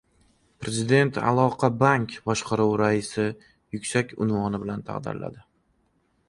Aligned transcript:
Prezident 0.63 1.19
«Aloqabank» 1.31 2.15
Boshqaruvi 2.29 2.79
raisini 2.81 3.51
yuksak 3.77 4.17
unvon 4.27 4.59
bilan 4.65 4.83
taqdirladi 4.91 5.47